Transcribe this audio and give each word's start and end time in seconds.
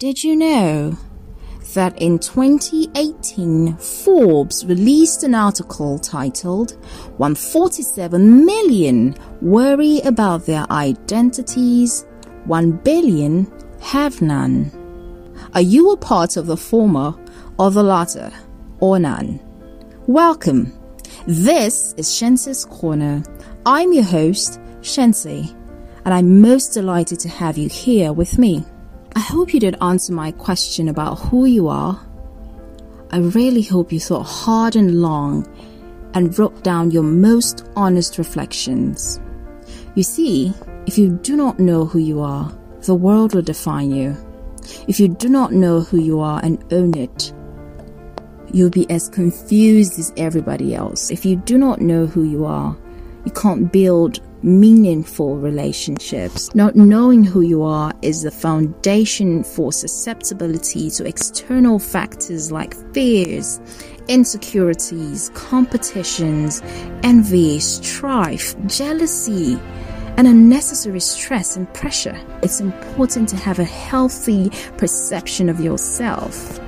Did 0.00 0.24
you 0.24 0.34
know 0.34 0.98
that 1.74 2.02
in 2.02 2.18
2018 2.18 3.76
Forbes 3.76 4.66
released 4.66 5.22
an 5.22 5.36
article 5.36 6.00
titled 6.00 6.72
147 7.18 8.44
million 8.44 9.14
worry 9.40 10.00
about 10.00 10.46
their 10.46 10.66
identities, 10.72 12.06
1 12.46 12.72
billion 12.78 13.46
have 13.80 14.20
none. 14.20 14.72
Are 15.54 15.60
you 15.60 15.92
a 15.92 15.96
part 15.96 16.36
of 16.36 16.48
the 16.48 16.56
former 16.56 17.14
or 17.56 17.70
the 17.70 17.84
latter 17.84 18.32
or 18.80 18.98
none? 18.98 19.38
Welcome. 20.08 20.72
This 21.28 21.94
is 21.96 22.08
Shense's 22.08 22.64
Corner. 22.64 23.22
I'm 23.64 23.92
your 23.92 24.02
host, 24.02 24.58
Shense, 24.80 25.54
and 26.04 26.12
I'm 26.12 26.40
most 26.40 26.74
delighted 26.74 27.20
to 27.20 27.28
have 27.28 27.56
you 27.56 27.68
here 27.68 28.12
with 28.12 28.38
me. 28.38 28.64
I 29.16 29.20
hope 29.20 29.54
you 29.54 29.60
did 29.60 29.76
answer 29.80 30.12
my 30.12 30.32
question 30.32 30.88
about 30.88 31.20
who 31.20 31.44
you 31.44 31.68
are. 31.68 32.00
I 33.10 33.18
really 33.18 33.62
hope 33.62 33.92
you 33.92 34.00
thought 34.00 34.24
hard 34.24 34.74
and 34.74 35.00
long 35.00 35.46
and 36.14 36.36
wrote 36.36 36.64
down 36.64 36.90
your 36.90 37.04
most 37.04 37.68
honest 37.76 38.18
reflections. 38.18 39.20
You 39.94 40.02
see, 40.02 40.52
if 40.86 40.98
you 40.98 41.10
do 41.22 41.36
not 41.36 41.60
know 41.60 41.84
who 41.84 42.00
you 42.00 42.20
are, 42.20 42.52
the 42.82 42.94
world 42.94 43.34
will 43.34 43.42
define 43.42 43.92
you. 43.92 44.16
If 44.88 44.98
you 44.98 45.06
do 45.06 45.28
not 45.28 45.52
know 45.52 45.80
who 45.80 46.00
you 46.00 46.18
are 46.18 46.40
and 46.42 46.64
own 46.72 46.96
it, 46.96 47.32
you'll 48.52 48.70
be 48.70 48.90
as 48.90 49.08
confused 49.08 49.96
as 49.98 50.12
everybody 50.16 50.74
else. 50.74 51.12
If 51.12 51.24
you 51.24 51.36
do 51.36 51.56
not 51.56 51.80
know 51.80 52.06
who 52.06 52.24
you 52.24 52.44
are, 52.44 52.76
you 53.24 53.30
can't 53.30 53.72
build 53.72 54.20
meaningful 54.44 55.38
relationships. 55.38 56.54
Not 56.54 56.76
knowing 56.76 57.24
who 57.24 57.40
you 57.40 57.62
are 57.62 57.92
is 58.02 58.22
the 58.22 58.30
foundation 58.30 59.42
for 59.42 59.72
susceptibility 59.72 60.90
to 60.90 61.06
external 61.06 61.78
factors 61.78 62.52
like 62.52 62.74
fears, 62.92 63.58
insecurities, 64.08 65.30
competitions, 65.34 66.62
envy, 67.02 67.58
strife, 67.58 68.54
jealousy, 68.66 69.58
and 70.16 70.28
unnecessary 70.28 71.00
stress 71.00 71.56
and 71.56 71.72
pressure. 71.72 72.16
It's 72.42 72.60
important 72.60 73.30
to 73.30 73.36
have 73.36 73.58
a 73.58 73.64
healthy 73.64 74.50
perception 74.76 75.48
of 75.48 75.58
yourself. 75.58 76.60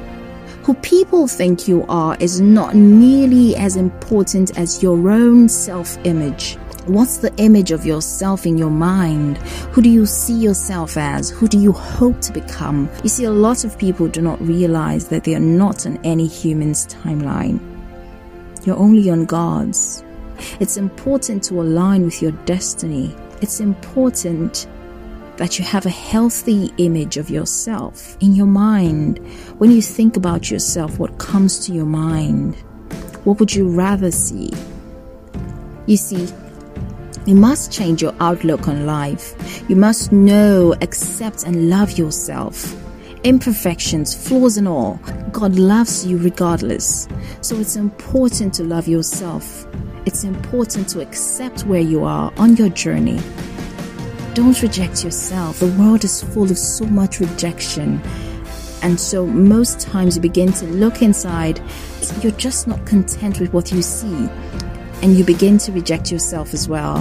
Who 0.64 0.74
people 0.74 1.28
think 1.28 1.68
you 1.68 1.84
are 1.88 2.16
is 2.18 2.40
not 2.40 2.74
nearly 2.74 3.54
as 3.54 3.76
important 3.76 4.58
as 4.58 4.82
your 4.82 5.10
own 5.10 5.48
self 5.48 5.96
image. 6.04 6.56
What's 6.86 7.16
the 7.16 7.34
image 7.38 7.72
of 7.72 7.84
yourself 7.84 8.46
in 8.46 8.56
your 8.56 8.70
mind? 8.70 9.38
Who 9.72 9.82
do 9.82 9.90
you 9.90 10.06
see 10.06 10.34
yourself 10.34 10.96
as? 10.96 11.30
Who 11.30 11.48
do 11.48 11.58
you 11.58 11.72
hope 11.72 12.20
to 12.20 12.32
become? 12.32 12.88
You 13.02 13.08
see, 13.08 13.24
a 13.24 13.30
lot 13.32 13.64
of 13.64 13.76
people 13.76 14.06
do 14.06 14.22
not 14.22 14.40
realize 14.40 15.08
that 15.08 15.24
they 15.24 15.34
are 15.34 15.40
not 15.40 15.84
on 15.84 15.98
any 16.04 16.28
human's 16.28 16.86
timeline. 16.86 17.58
You're 18.64 18.78
only 18.78 19.10
on 19.10 19.24
God's. 19.24 20.04
It's 20.60 20.76
important 20.76 21.42
to 21.44 21.60
align 21.60 22.04
with 22.04 22.22
your 22.22 22.30
destiny. 22.44 23.16
It's 23.42 23.58
important 23.58 24.68
that 25.38 25.58
you 25.58 25.64
have 25.64 25.86
a 25.86 25.90
healthy 25.90 26.72
image 26.78 27.16
of 27.16 27.30
yourself 27.30 28.16
in 28.20 28.36
your 28.36 28.46
mind. 28.46 29.18
When 29.58 29.72
you 29.72 29.82
think 29.82 30.16
about 30.16 30.52
yourself, 30.52 31.00
what 31.00 31.18
comes 31.18 31.58
to 31.66 31.72
your 31.72 31.84
mind? 31.84 32.54
What 33.24 33.40
would 33.40 33.52
you 33.52 33.68
rather 33.68 34.12
see? 34.12 34.52
You 35.86 35.96
see, 35.96 36.28
you 37.26 37.34
must 37.34 37.72
change 37.72 38.00
your 38.00 38.14
outlook 38.20 38.68
on 38.68 38.86
life. 38.86 39.34
You 39.68 39.74
must 39.74 40.12
know, 40.12 40.74
accept, 40.80 41.42
and 41.42 41.68
love 41.68 41.98
yourself. 41.98 42.74
Imperfections, 43.24 44.14
flaws, 44.14 44.56
and 44.56 44.68
all. 44.68 45.00
God 45.32 45.56
loves 45.56 46.06
you 46.06 46.18
regardless. 46.18 47.08
So 47.40 47.56
it's 47.56 47.74
important 47.74 48.54
to 48.54 48.62
love 48.62 48.86
yourself. 48.86 49.66
It's 50.06 50.22
important 50.22 50.88
to 50.90 51.00
accept 51.00 51.66
where 51.66 51.80
you 51.80 52.04
are 52.04 52.32
on 52.36 52.54
your 52.54 52.68
journey. 52.68 53.20
Don't 54.34 54.62
reject 54.62 55.02
yourself. 55.02 55.58
The 55.58 55.72
world 55.72 56.04
is 56.04 56.22
full 56.22 56.48
of 56.48 56.58
so 56.58 56.86
much 56.86 57.18
rejection. 57.18 58.00
And 58.82 59.00
so, 59.00 59.26
most 59.26 59.80
times, 59.80 60.14
you 60.14 60.22
begin 60.22 60.52
to 60.52 60.66
look 60.66 61.02
inside, 61.02 61.60
you're 62.20 62.30
just 62.32 62.68
not 62.68 62.86
content 62.86 63.40
with 63.40 63.52
what 63.52 63.72
you 63.72 63.82
see 63.82 64.28
and 65.02 65.16
you 65.16 65.24
begin 65.24 65.58
to 65.58 65.72
reject 65.72 66.10
yourself 66.10 66.54
as 66.54 66.68
well. 66.68 66.96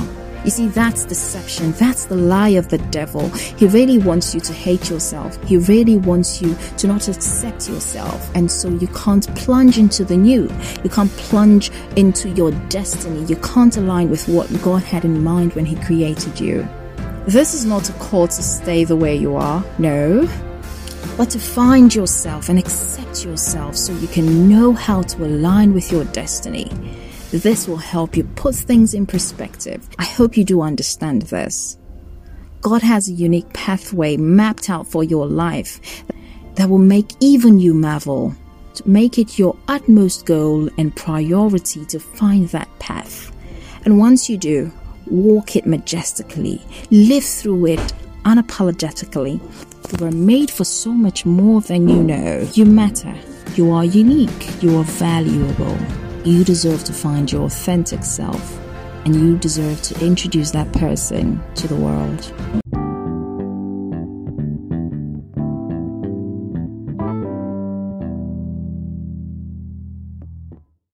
You 0.45 0.51
see, 0.51 0.67
that's 0.67 1.05
deception. 1.05 1.71
That's 1.71 2.05
the 2.05 2.15
lie 2.15 2.49
of 2.49 2.69
the 2.69 2.77
devil. 2.77 3.29
He 3.29 3.65
really 3.65 3.97
wants 3.97 4.35
you 4.35 4.39
to 4.41 4.53
hate 4.53 4.91
yourself. 4.91 5.43
He 5.43 5.57
really 5.57 5.97
wants 5.97 6.39
you 6.39 6.55
to 6.77 6.85
not 6.85 7.07
accept 7.07 7.67
yourself. 7.67 8.29
And 8.35 8.51
so 8.51 8.69
you 8.69 8.87
can't 8.89 9.27
plunge 9.35 9.79
into 9.79 10.05
the 10.05 10.15
new. 10.15 10.43
You 10.83 10.89
can't 10.91 11.09
plunge 11.11 11.71
into 11.95 12.29
your 12.29 12.51
destiny. 12.69 13.25
You 13.25 13.37
can't 13.37 13.75
align 13.75 14.11
with 14.11 14.27
what 14.27 14.47
God 14.61 14.83
had 14.83 15.03
in 15.03 15.23
mind 15.23 15.53
when 15.53 15.65
He 15.65 15.77
created 15.77 16.39
you. 16.39 16.67
This 17.25 17.55
is 17.55 17.65
not 17.65 17.89
a 17.89 17.93
call 17.93 18.27
to 18.27 18.43
stay 18.43 18.83
the 18.83 18.95
way 18.95 19.15
you 19.15 19.35
are. 19.35 19.65
No. 19.79 20.29
But 21.17 21.31
to 21.31 21.39
find 21.39 21.93
yourself 21.95 22.49
and 22.49 22.59
accept 22.59 23.25
yourself 23.25 23.75
so 23.75 23.93
you 23.93 24.07
can 24.07 24.47
know 24.47 24.73
how 24.73 25.01
to 25.01 25.25
align 25.25 25.73
with 25.73 25.91
your 25.91 26.03
destiny. 26.05 26.69
This 27.31 27.67
will 27.67 27.77
help 27.77 28.15
you 28.15 28.23
put 28.23 28.55
things 28.55 28.93
in 28.93 29.05
perspective. 29.05 29.87
I 29.99 30.05
hope 30.05 30.37
you 30.37 30.43
do 30.43 30.61
understand 30.61 31.23
this. 31.23 31.77
God 32.61 32.81
has 32.81 33.09
a 33.09 33.13
unique 33.13 33.51
pathway 33.53 34.17
mapped 34.17 34.69
out 34.69 34.87
for 34.87 35.03
your 35.03 35.27
life 35.27 36.03
that 36.55 36.69
will 36.69 36.79
make 36.79 37.11
even 37.19 37.59
you 37.59 37.73
marvel. 37.73 38.33
Make 38.85 39.17
it 39.17 39.37
your 39.37 39.55
utmost 39.67 40.25
goal 40.25 40.69
and 40.77 40.95
priority 40.95 41.85
to 41.85 41.99
find 41.99 42.49
that 42.49 42.69
path. 42.79 43.31
And 43.85 43.99
once 43.99 44.29
you 44.29 44.37
do, 44.37 44.71
walk 45.07 45.55
it 45.55 45.65
majestically, 45.65 46.61
live 46.89 47.23
through 47.23 47.67
it 47.67 47.93
unapologetically. 48.23 49.39
You 49.91 50.05
were 50.05 50.11
made 50.11 50.49
for 50.49 50.63
so 50.63 50.91
much 50.91 51.25
more 51.25 51.61
than 51.61 51.87
you 51.87 52.01
know. 52.01 52.47
You 52.53 52.65
matter. 52.65 53.15
You 53.53 53.71
are 53.71 53.85
unique. 53.85 54.63
You 54.63 54.77
are 54.77 54.83
valuable. 54.83 55.77
You 56.25 56.43
deserve 56.43 56.83
to 56.85 56.91
find 56.91 57.31
your 57.31 57.43
authentic 57.43 58.03
self, 58.03 58.59
and 59.05 59.15
you 59.15 59.37
deserve 59.37 59.79
to 59.83 60.03
introduce 60.03 60.49
that 60.51 60.73
person 60.73 61.39
to 61.53 61.67
the 61.67 61.75
world. 61.75 62.63